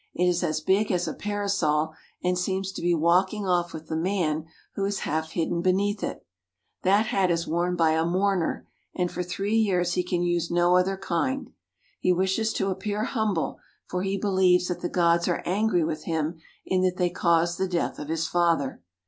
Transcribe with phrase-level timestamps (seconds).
[0.15, 1.93] It is as big as a parasol
[2.23, 6.01] and seems to be walking off with the man who is half hidden be neath
[6.03, 6.25] it.
[6.81, 10.75] That hat is worn by a mourner, and for three years he can use no
[10.75, 11.51] other kind.
[11.99, 16.05] He wishes to ap pear humble, for he believes that the gods are angry with
[16.05, 18.81] him in that they caused the death of his father.